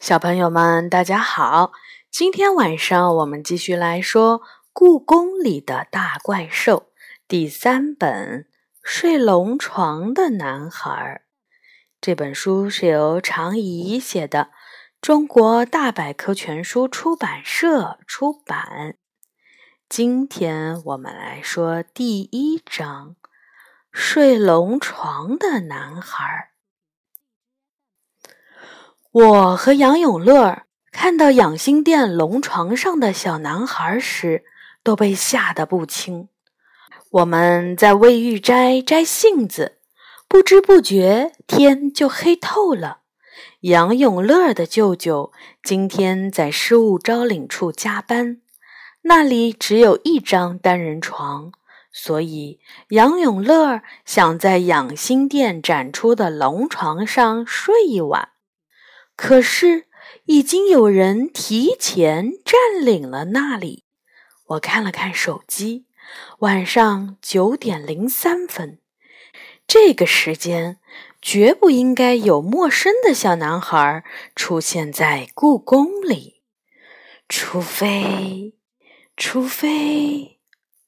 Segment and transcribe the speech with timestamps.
[0.00, 1.72] 小朋友们，大家好！
[2.10, 4.40] 今天晚上我们继续来说
[4.72, 6.76] 《故宫里的大怪兽》
[7.26, 8.42] 第三本
[8.82, 11.22] 《睡龙床的男孩》。
[12.00, 14.50] 这本书是由常怡写的，
[15.00, 18.96] 中国大百科全书出版社出版。
[19.88, 23.16] 今天我们来说第一章
[23.90, 26.50] 《睡龙床的男孩》。
[29.14, 34.42] 我和杨永乐看到养心殿龙床上的小男孩时，
[34.82, 36.28] 都被吓得不轻。
[37.10, 39.78] 我们在为玉斋摘杏子，
[40.26, 43.02] 不知不觉天就黑透了。
[43.60, 45.30] 杨永乐的舅舅
[45.62, 48.40] 今天在失物招领处加班，
[49.02, 51.52] 那里只有一张单人床，
[51.92, 58.30] 所以杨永乐想在养心殿展出的龙床上睡一晚。
[59.16, 59.86] 可是，
[60.24, 63.84] 已经有人提前占领了那里。
[64.46, 65.86] 我看了看手机，
[66.40, 68.80] 晚上九点零三分，
[69.66, 70.78] 这个时间
[71.22, 74.04] 绝不应该有陌生的小男孩
[74.36, 76.42] 出现在故宫里，
[77.28, 78.54] 除非，
[79.16, 80.40] 除非……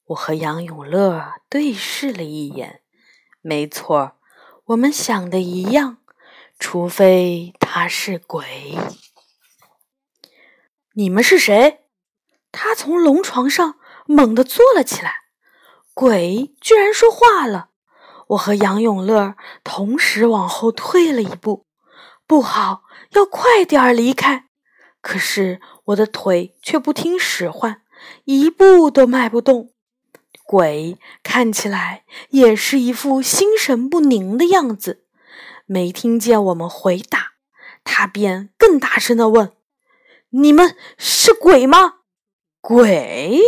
[0.09, 2.83] 我和杨永乐对视了一眼，
[3.41, 4.17] 没错，
[4.67, 5.99] 我们想的一样。
[6.59, 8.79] 除非他是鬼，
[10.95, 11.81] 你们是谁？
[12.51, 13.77] 他从龙床上
[14.07, 15.27] 猛地坐了起来。
[15.93, 17.71] 鬼居然说话了！
[18.29, 21.67] 我和杨永乐同时往后退了一步。
[22.27, 24.47] 不好，要快点儿离开！
[25.01, 27.83] 可是我的腿却不听使唤，
[28.25, 29.73] 一步都迈不动。
[30.45, 35.06] 鬼看起来也是一副心神不宁的样子。
[35.67, 37.33] 没听见我们回答，
[37.85, 39.53] 他便更大声的问
[40.31, 41.97] ：“你们是鬼吗？”
[42.63, 43.41] 鬼？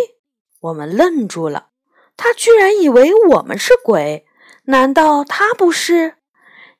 [0.60, 1.69] 我们愣住了。
[2.16, 4.26] 他居然以为我们是鬼？
[4.65, 6.16] 难道他不是？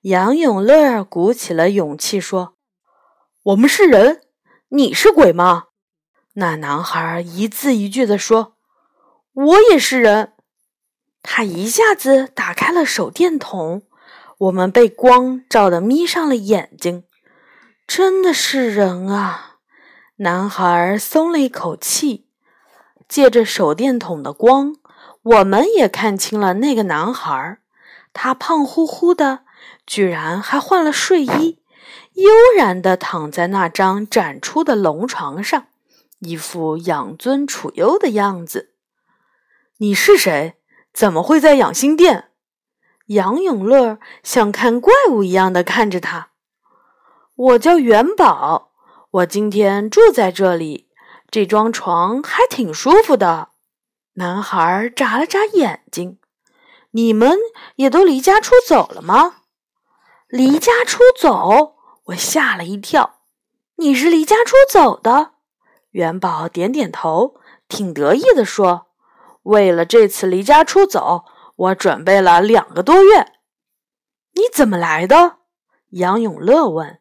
[0.03, 2.57] 杨永乐鼓起了勇气说
[3.45, 4.23] ：“我们是人，
[4.69, 5.67] 你是鬼吗？”
[6.35, 8.57] 那男孩一字一句的说
[9.33, 10.33] ：“我也是人。”
[11.23, 13.83] 他一下子打开了手电筒。
[14.39, 17.03] 我们被光照得眯上了眼睛，
[17.89, 19.57] 真的是人啊！
[20.19, 22.27] 男孩松了一口气。
[23.09, 24.77] 借着手电筒的光，
[25.23, 27.59] 我们也看清了那个男孩。
[28.13, 29.41] 他胖乎乎的，
[29.87, 31.59] 居然还换了睡衣，
[32.13, 35.67] 悠然地躺在那张展出的龙床上，
[36.21, 38.75] 一副养尊处优的样子。
[39.79, 40.55] 你是谁？
[40.93, 42.28] 怎么会在养心殿？
[43.09, 46.31] 杨永乐像看怪物一样的看着他。
[47.35, 48.73] 我叫元宝，
[49.11, 50.89] 我今天住在这里，
[51.31, 53.51] 这张床还挺舒服的。
[54.15, 56.19] 男孩眨了眨眼睛。
[56.91, 57.39] 你们
[57.77, 59.37] 也都离家出走了吗？
[60.27, 61.77] 离家出走？
[62.07, 63.21] 我吓了一跳。
[63.77, 65.33] 你是离家出走的？
[65.91, 67.37] 元宝点点头，
[67.69, 68.89] 挺得意的说
[69.45, 71.25] ：“为了这次离家出走。”
[71.59, 73.33] 我准备了两个多月，
[74.35, 75.39] 你怎么来的？
[75.91, 77.01] 杨永乐问。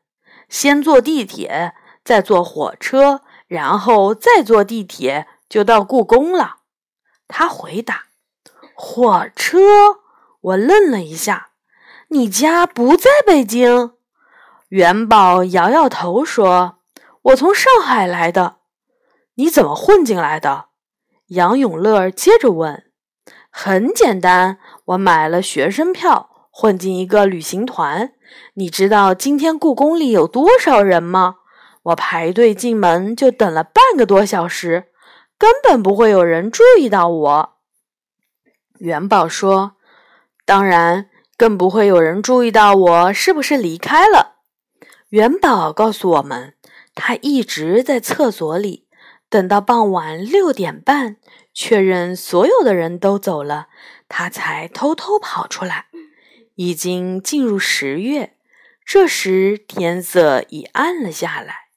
[0.49, 6.61] 先坐地铁，再坐火车，然后再坐地铁就到故宫了。
[7.27, 8.05] 他回答。
[8.73, 9.59] 火车？
[10.41, 11.49] 我愣了一下。
[12.07, 13.93] 你家不在北京？
[14.69, 16.79] 元宝摇摇头说
[17.21, 18.57] ：“我从上海来的。”
[19.35, 20.69] 你怎么混进来的？
[21.27, 22.86] 杨永乐接着问。
[23.59, 28.13] 很简单，我买了学生票，混进一个旅行团。
[28.53, 31.37] 你知道今天故宫里有多少人吗？
[31.81, 34.89] 我排队进门就等了半个多小时，
[35.39, 37.53] 根本不会有人注意到我。
[38.77, 39.71] 元宝说
[40.45, 44.35] ：“当然，更不会有人注意到我是不是离开了。”
[45.09, 46.53] 元宝告诉我们，
[46.93, 48.86] 他一直在厕所里。
[49.29, 51.17] 等到傍晚六点半，
[51.53, 53.67] 确认所有的人都走了，
[54.07, 55.87] 他才偷偷跑出来。
[56.55, 58.37] 已经进入十月，
[58.85, 61.67] 这时天色已暗了下来，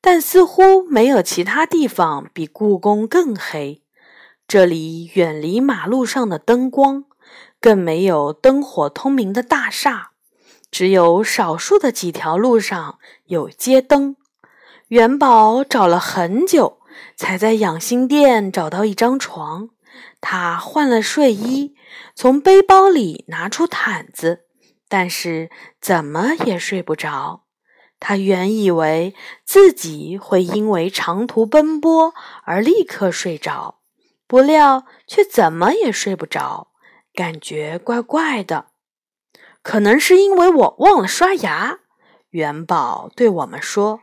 [0.00, 3.82] 但似乎没有其他地方比故宫更黑。
[4.48, 7.04] 这里远离马路上的灯光，
[7.60, 10.12] 更没有灯火通明的大厦，
[10.70, 14.16] 只有少数的几条路上有街灯。
[14.88, 16.80] 元宝找了很久。
[17.16, 19.70] 才在养心殿找到一张床，
[20.20, 21.74] 他换了睡衣，
[22.14, 24.46] 从背包里拿出毯子，
[24.88, 25.50] 但是
[25.80, 27.44] 怎么也睡不着。
[28.00, 29.14] 他原以为
[29.46, 32.12] 自己会因为长途奔波
[32.44, 33.80] 而立刻睡着，
[34.26, 36.68] 不料却怎么也睡不着，
[37.14, 38.66] 感觉怪怪的。
[39.62, 41.78] 可能是因为我忘了刷牙，
[42.30, 44.00] 元宝对我们说。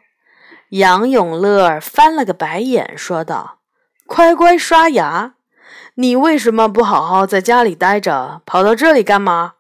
[0.72, 3.60] 杨永乐翻了个白眼，说道
[4.08, 5.34] ：“乖乖刷牙，
[5.96, 9.56] 你为什么不好好在家里待着，跑到这里干嘛？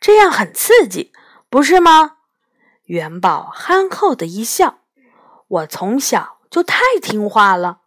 [0.00, 1.12] 这样很刺激，
[1.50, 2.12] 不是吗？”
[2.88, 4.78] 元宝憨厚的一笑
[5.48, 7.80] ：“我从小就太听话了，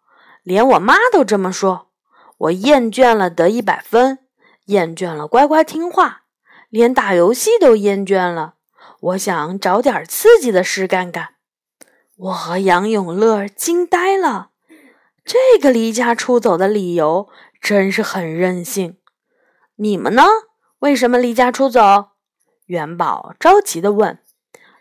[0.44, 1.89] 连我妈都这么说。
[2.38, 4.19] 我厌倦了得一百分，
[4.65, 6.21] 厌倦了乖乖听话，
[6.69, 8.53] 连打游戏都厌倦了。
[9.00, 11.30] 我想找点刺激的事干干。”
[12.17, 14.51] 我和杨永乐惊呆了，
[15.25, 17.27] 这个离家出走的理由
[17.59, 18.97] 真是很任性。
[19.75, 20.23] 你们呢？
[20.79, 22.12] 为什么离家出走？
[22.67, 24.19] 元宝着急地问。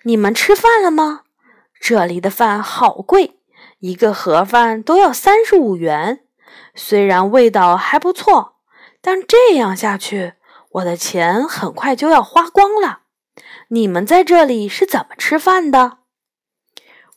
[0.05, 1.23] 你们吃饭了吗？
[1.81, 3.41] 这里的饭好贵，
[3.81, 6.21] 一个盒饭都要三十五元。
[6.77, 8.59] 虽然味道还不错，
[9.01, 10.35] 但这样下去，
[10.71, 13.01] 我的钱很快就要花光了。
[13.69, 15.99] 你们在这里是怎么吃饭的？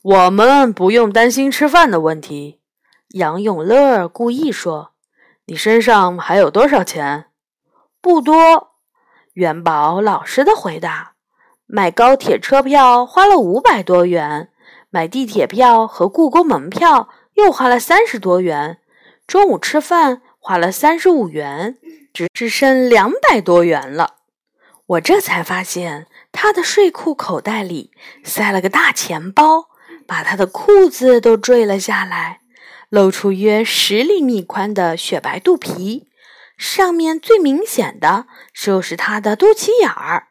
[0.02, 2.60] 我们不用担心吃饭的问题。
[3.08, 4.92] 杨永乐故意说
[5.46, 7.26] ：“你身上还有多少钱？”
[8.00, 8.74] 不多。
[9.32, 11.14] 元宝老实的回答。
[11.66, 14.50] 买高铁车票花了五百多元，
[14.88, 18.78] 买地铁票和故宫门票又花了三十多元，
[19.26, 21.76] 中午吃饭花了三十五元，
[22.14, 24.14] 只只剩两百多元了。
[24.86, 27.90] 我这才发现，他的睡裤口袋里
[28.24, 29.68] 塞了个大钱包，
[30.08, 32.40] 把他的裤子都坠了下来，
[32.88, 36.08] 露出约十厘米宽的雪白肚皮，
[36.56, 38.24] 上面最明显的
[38.54, 40.28] 就是他的肚脐眼儿。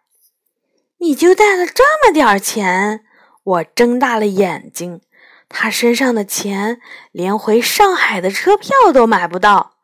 [0.98, 3.06] 你就带了这么点儿钱？
[3.44, 5.02] 我睁大了眼睛。
[5.48, 6.82] 他身上的钱
[7.12, 9.76] 连回上海的车票都买不到。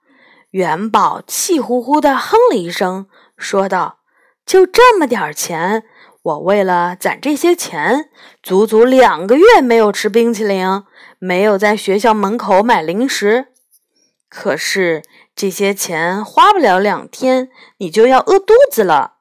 [0.49, 3.07] 元宝气呼呼地哼了一声，
[3.37, 3.99] 说道
[4.45, 5.83] ：“就这么点儿钱，
[6.23, 8.09] 我为了攒这些钱，
[8.41, 10.83] 足足两个月没有吃冰淇淋，
[11.19, 13.47] 没有在学校门口买零食。
[14.29, 15.03] 可是
[15.35, 19.15] 这些钱花不了两天，你就要饿肚子了。”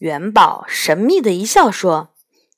[0.00, 2.14] 元宝神秘的一笑说：“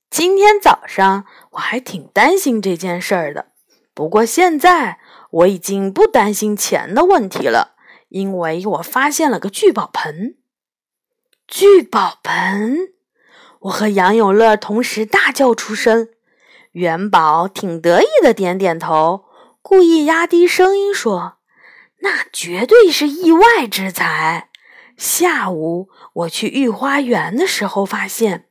[0.09, 3.47] 今天早上我还挺担心这件事儿的，
[3.93, 5.01] 不过现在
[5.31, 7.75] 我已经不担心钱的问题了，
[8.09, 10.37] 因为我发现了个聚宝盆。
[11.49, 12.93] 聚宝盆！”
[13.61, 16.09] 我和杨永乐同时大叫出声。
[16.73, 19.25] 元宝挺得意的点点头，
[19.61, 21.39] 故意压低声音说
[22.01, 24.49] ：“那绝对是意外之财。”
[24.97, 28.47] 下午我去御花园的时候，发现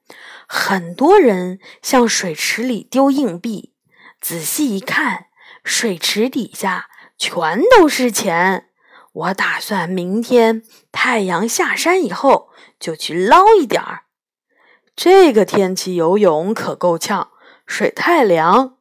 [0.48, 3.74] 很多人向水池里丢硬币。
[4.20, 5.28] 仔细一看，
[5.64, 8.66] 水池底下全都是钱。
[9.14, 14.04] 我打算明天太阳下山以后就去捞一点儿。
[15.02, 17.30] 这个天气游泳可够呛，
[17.66, 18.76] 水太凉。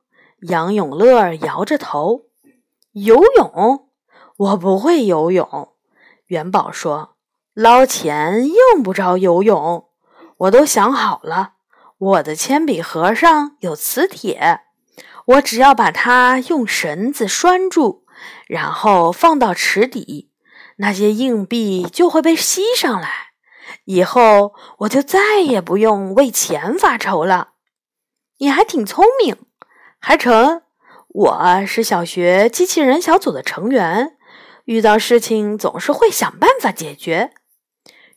[0.48, 2.22] 杨永乐摇着头
[2.90, 3.88] ：“游泳？
[4.36, 5.74] 我不会游泳。”
[6.26, 7.14] 元宝说。
[7.54, 9.86] 捞钱用不着游泳，
[10.38, 11.52] 我都想好了。
[11.98, 14.62] 我的铅笔盒上有磁铁，
[15.24, 18.02] 我只要把它用绳子拴住，
[18.48, 20.32] 然后放到池底，
[20.78, 23.27] 那些硬币就会被吸上来。
[23.84, 27.50] 以后我就再也不用为钱发愁了。
[28.38, 29.36] 你还挺聪明，
[29.98, 30.62] 还成。
[31.08, 34.16] 我是小学机器人小组的成员，
[34.66, 37.32] 遇到事情总是会想办法解决。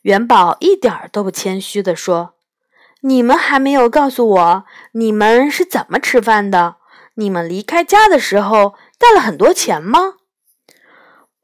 [0.02, 2.34] 元宝一点儿都不谦虚地说
[3.02, 6.76] ：“你们还没有告诉我你们是怎么吃饭的？
[7.14, 10.14] 你们离开家的时候带了很多钱吗？”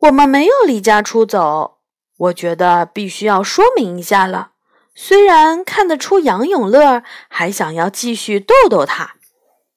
[0.00, 1.77] 我们没有离家出走。
[2.18, 4.50] 我觉得必须要说明一下了。
[4.94, 9.14] 虽然看得出杨永乐还想要继续逗逗他，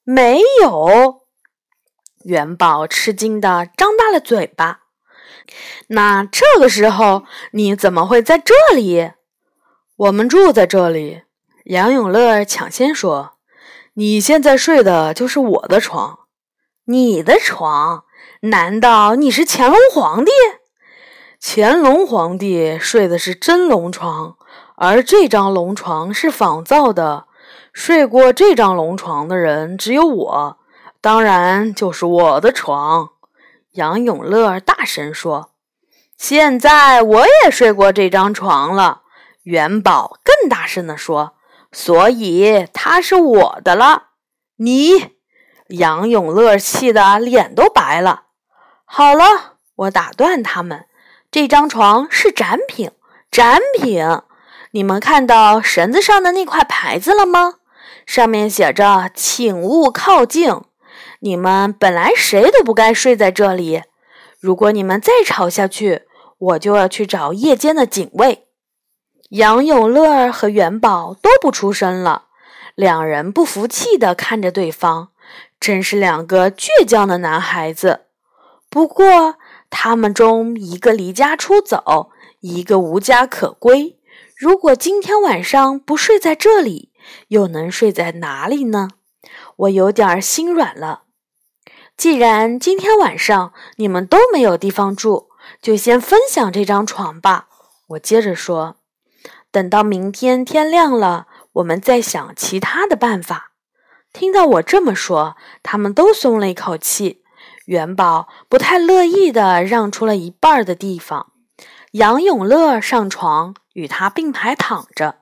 [0.03, 1.21] 没有。
[2.23, 4.81] 元宝吃惊地张大了嘴巴。
[5.87, 9.11] 那这个时候你怎么会在这里？
[9.97, 11.23] 我们住在这里。
[11.65, 13.33] 杨永乐抢先说
[13.93, 16.21] ：“你现在睡的就是我的床，
[16.85, 18.05] 你的床？
[18.41, 20.31] 难道你是乾隆皇帝？
[21.43, 24.37] 乾隆皇帝睡的是真龙床，
[24.75, 27.25] 而这张龙床是仿造的。
[27.73, 30.57] 睡过这张龙床的人只有我，
[31.01, 33.09] 当然就是我的床。”
[33.73, 35.51] 杨永乐大声说
[36.15, 39.01] ：“现在我也睡过这张床了。”
[39.43, 41.33] 元宝更大声地说
[41.73, 44.09] ：“所以它是我的了。
[44.57, 45.15] 你，
[45.69, 48.25] 杨永乐气得脸都白了。
[48.85, 50.85] 好了，我打断他们，
[51.31, 52.91] 这张床是展品，
[53.31, 54.05] 展品。
[54.71, 57.53] 你们看到绳子上的那块牌子了吗？
[58.05, 60.53] 上面写着“请勿靠近”。
[61.21, 63.83] 你们本来谁都不该睡在这里。
[64.41, 66.01] 如果你们再吵下去，
[66.37, 68.47] 我就要去找夜间的警卫。
[69.29, 72.25] 杨永乐和元宝都不出声了，
[72.75, 75.11] 两人不服气地看着对方，
[75.57, 78.07] 真是两个倔强的男孩子。
[78.69, 79.35] 不过，
[79.71, 82.11] 他们中一个离家出走，
[82.41, 83.97] 一个无家可归。
[84.37, 86.91] 如果今天晚上不睡在这里，
[87.29, 88.89] 又能睡在哪里呢？
[89.55, 91.03] 我有点心软了。
[91.97, 95.29] 既然今天晚上你们都没有地方住，
[95.61, 97.47] 就先分享这张床吧。
[97.87, 98.77] 我接着说。
[99.51, 103.51] 等到明天天亮了，我们再想其他的办法。
[104.13, 107.20] 听到我这么说，他们都松了一口气。
[107.71, 111.31] 元宝不太乐意地让出了一半的地方。
[111.91, 115.19] 杨永乐上床与他并排躺着，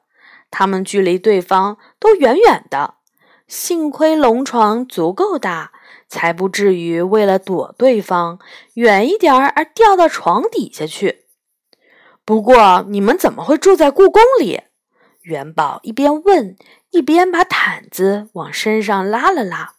[0.50, 2.96] 他们距离对方都远远的。
[3.48, 5.72] 幸亏龙床足够大，
[6.08, 8.40] 才不至于为了躲对方
[8.74, 11.26] 远一点而掉到床底下去。
[12.26, 14.62] 不过，你们怎么会住在故宫里？
[15.22, 16.58] 元宝一边问，
[16.90, 19.76] 一边把毯子往身上拉了拉。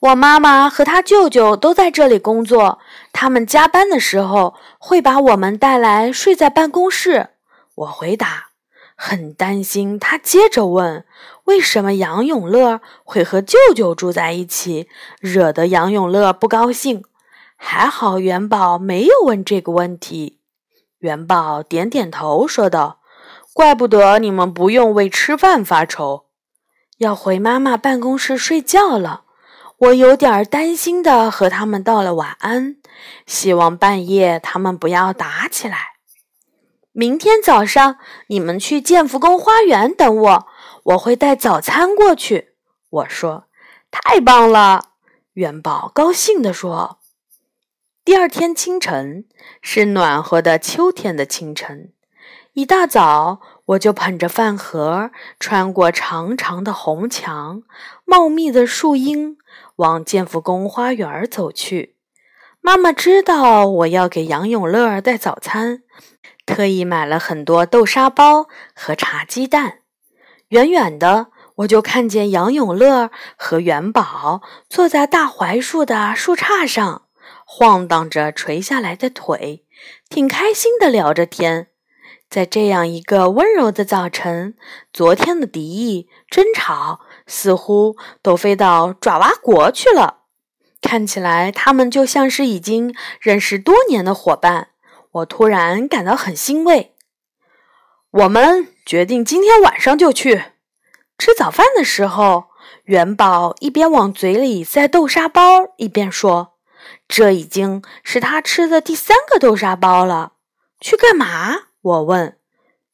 [0.00, 2.78] 我妈妈和她舅舅都在这里工作，
[3.12, 7.30] 他们加班的时候会把我们带来睡在办公室。
[7.76, 8.50] 我回答，
[8.94, 9.98] 很担心。
[9.98, 11.04] 他接着问
[11.44, 14.88] ：“为什么杨永乐会和舅舅住在一起？”
[15.20, 17.04] 惹得杨永乐不高兴。
[17.56, 20.40] 还好元宝没有问这个问题。
[20.98, 23.00] 元宝点点头，说道
[23.54, 26.26] ：“怪不得你们不用为吃饭发愁。
[26.98, 29.23] 要回妈妈办公室睡觉了，
[29.78, 32.76] 我有点担心的和他们道了晚安，
[33.26, 35.94] 希望半夜他们不要打起来。
[36.92, 40.46] 明天早上你们去建福宫花园等我，
[40.84, 42.52] 我会带早餐过去。”
[42.88, 43.46] 我说
[43.90, 44.90] ：“太棒了！”
[45.34, 47.00] 元宝高兴地说。
[48.04, 49.24] 第二天清晨
[49.60, 51.92] 是暖和的秋天的清晨，
[52.52, 57.62] 一大早我就捧着饭盒，穿过长长的红墙、
[58.04, 59.38] 茂密的树荫，
[59.76, 61.96] 往建福宫花园走去。
[62.60, 65.82] 妈妈知道我要给杨永乐带早餐，
[66.46, 69.80] 特意买了很多豆沙包和茶鸡蛋。
[70.48, 77.02] 远远的，我就看见杨永乐和元宝坐在大槐树的树杈上。
[77.46, 79.64] 晃荡着垂下来的腿，
[80.08, 81.68] 挺开心的聊着天。
[82.30, 84.54] 在这样一个温柔的早晨，
[84.92, 90.20] 昨天的敌意、争吵似乎都飞到爪哇国去了。
[90.80, 94.68] 看起来他们就像是已经认识多年的伙伴。
[95.12, 96.94] 我突然感到很欣慰。
[98.10, 100.42] 我们决定今天晚上就去
[101.16, 102.46] 吃早饭的时候，
[102.84, 105.42] 元宝一边往嘴里塞豆沙包，
[105.76, 106.54] 一边说。
[107.08, 110.32] 这已经是他吃的第三个豆沙包了。
[110.80, 111.68] 去干嘛？
[111.80, 112.36] 我问。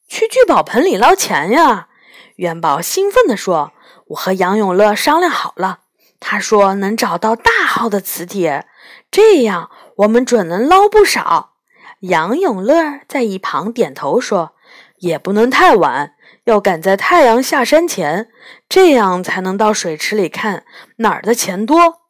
[0.07, 1.89] 去聚宝盆里捞钱呀！
[2.37, 3.73] 元宝兴奋地说。
[4.11, 5.81] 我和杨永乐商量好了，
[6.19, 8.67] 他说能找到大号的磁铁，
[9.11, 11.53] 这样我们准能捞不少。
[12.01, 14.53] 杨永乐在一旁点头说
[14.99, 16.15] ：“也不能太晚，
[16.45, 18.31] 要赶在太阳下山前，
[18.69, 20.65] 这样才能到水池里看
[20.97, 22.01] 哪儿的钱多。”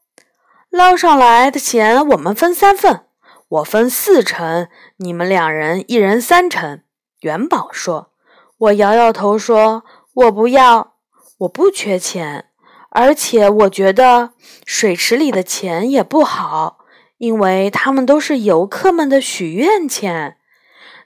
[0.71, 3.07] 捞上来的钱我们分三份，
[3.49, 6.83] 我分四成，你们两人一人三成。
[7.21, 8.13] 元宝说
[8.57, 9.83] ：“我摇摇头说，
[10.15, 10.95] 我不要，
[11.41, 12.51] 我不缺钱，
[12.91, 14.35] 而且我觉得
[14.67, 16.79] 水池里的钱也不好，
[17.17, 20.37] 因为他们都是游客们的许愿钱。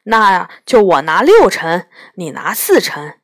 [0.05, 1.87] 那就我拿六成，
[2.17, 3.14] 你拿四成。”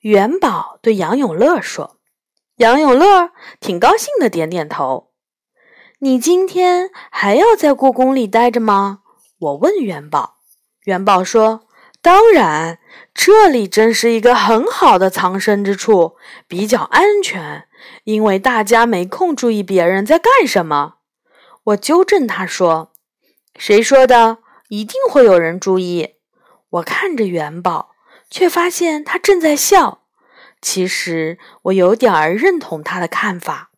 [0.00, 1.98] 元宝对杨永乐说
[2.56, 5.10] ：“杨永乐挺高兴的，点点头。”
[6.00, 9.00] 你今天还要在故宫里待着吗？
[9.38, 10.38] 我问元宝。
[10.84, 11.66] 元宝说
[12.00, 12.78] ：“当然，
[13.12, 17.66] 这里真是一个很好的藏身之处，比较安全，
[18.04, 20.94] 因为大家没空注意别人在干什么。”
[21.64, 22.92] 我纠正他说
[23.58, 24.38] ：“谁说的？
[24.68, 26.14] 一定会有人注意。”
[26.70, 27.90] 我看着元宝，
[28.30, 30.02] 却发现他正在笑。
[30.62, 33.70] 其实我有点儿认同他的看法，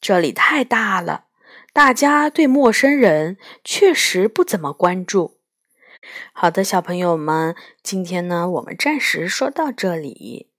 [0.00, 1.24] 这里太大了。
[1.72, 5.35] 大家对陌生人确实不怎么关注。
[6.32, 10.50] 好的，小朋友们，今天呢，我们暂时说到这里。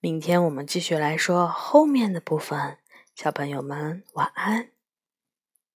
[0.00, 2.78] 明天我们继续来说后面的部分。
[3.14, 4.77] 小朋友们，晚安。